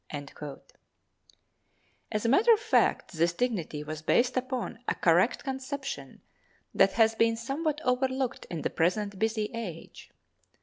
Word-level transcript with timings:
As 2.11 2.25
a 2.25 2.29
matter 2.29 2.51
of 2.51 2.59
fact 2.59 3.11
this 3.13 3.33
dignity 3.33 3.83
was 3.83 4.01
based 4.01 4.35
upon 4.35 4.79
a 4.87 4.95
correct 4.95 5.43
conception 5.43 6.21
that 6.73 6.93
has 6.93 7.13
been 7.13 7.37
somewhat 7.37 7.79
overlooked 7.83 8.47
in 8.49 8.63
the 8.63 8.71
present 8.71 9.19
busy 9.19 9.51
age. 9.53 10.09